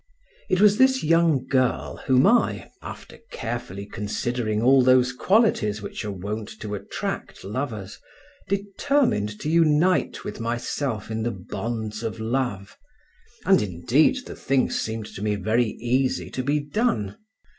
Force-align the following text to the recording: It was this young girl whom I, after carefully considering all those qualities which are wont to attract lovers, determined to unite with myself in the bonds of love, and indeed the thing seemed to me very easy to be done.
It 0.49 0.59
was 0.59 0.79
this 0.79 1.03
young 1.03 1.45
girl 1.45 1.97
whom 2.07 2.25
I, 2.25 2.71
after 2.81 3.19
carefully 3.29 3.85
considering 3.85 4.59
all 4.59 4.81
those 4.81 5.13
qualities 5.13 5.79
which 5.83 6.03
are 6.03 6.09
wont 6.11 6.49
to 6.61 6.73
attract 6.73 7.43
lovers, 7.43 7.99
determined 8.49 9.39
to 9.41 9.47
unite 9.47 10.23
with 10.23 10.39
myself 10.39 11.11
in 11.11 11.21
the 11.21 11.29
bonds 11.29 12.01
of 12.01 12.19
love, 12.19 12.79
and 13.45 13.61
indeed 13.61 14.25
the 14.25 14.35
thing 14.35 14.71
seemed 14.71 15.05
to 15.05 15.21
me 15.21 15.35
very 15.35 15.67
easy 15.79 16.31
to 16.31 16.41
be 16.41 16.59
done. 16.59 17.17